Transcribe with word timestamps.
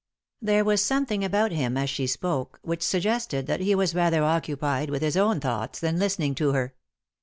There 0.41 0.65
was 0.65 0.83
something 0.83 1.23
about 1.23 1.51
him, 1.51 1.77
as 1.77 1.87
she 1.87 2.07
spoke, 2.07 2.57
which 2.63 2.81
suggested 2.81 3.45
that 3.45 3.59
he 3.59 3.75
was 3.75 3.93
rather 3.93 4.23
occupied 4.23 4.89
with 4.89 5.03
his 5.03 5.15
own 5.15 5.39
thoughts 5.39 5.79
than 5.79 5.99
listening 5.99 6.33
to 6.41 6.53
her. 6.53 6.73